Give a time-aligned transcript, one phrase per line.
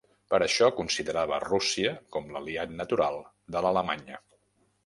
[0.33, 3.21] Per això considerava Rússia com l'aliat natural
[3.57, 4.23] de l'Alemanya.